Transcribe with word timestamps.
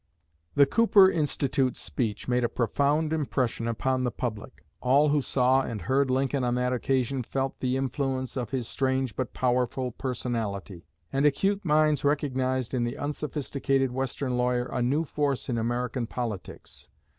The 0.55 0.65
Cooper 0.65 1.11
Institute 1.11 1.77
speech 1.77 2.27
made 2.27 2.43
a 2.43 2.49
profound 2.49 3.13
impression 3.13 3.67
upon 3.67 4.03
the 4.03 4.09
public. 4.09 4.65
All 4.81 5.09
who 5.09 5.21
saw 5.21 5.61
and 5.61 5.83
heard 5.83 6.09
Lincoln 6.09 6.43
on 6.43 6.55
that 6.55 6.73
occasion 6.73 7.21
felt 7.21 7.59
the 7.59 7.77
influence 7.77 8.35
of 8.35 8.49
his 8.49 8.67
strange 8.67 9.15
but 9.15 9.35
powerful 9.35 9.91
personality; 9.91 10.87
and 11.13 11.23
acute 11.27 11.63
minds 11.63 12.03
recognized 12.03 12.73
in 12.73 12.83
the 12.83 12.97
unsophisticated 12.97 13.91
Western 13.91 14.37
lawyer 14.37 14.65
a 14.71 14.81
new 14.81 15.05
force 15.05 15.49
in 15.49 15.59
American 15.59 16.07
politics. 16.07 16.89